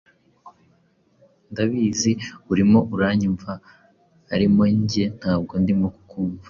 ndabizi 1.51 2.11
urimo 2.51 2.79
uranyumva 2.93 3.51
arimo 4.33 4.61
njye 4.79 5.03
ntabwo 5.19 5.53
ndimo 5.63 5.87
kukumva 5.95 6.39